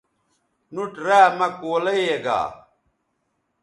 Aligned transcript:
نُوٹ 0.73 0.93
را 1.05 1.21
مہ 1.37 1.47
کولئ 1.61 1.99
یے 2.07 2.17
گا 2.25 2.39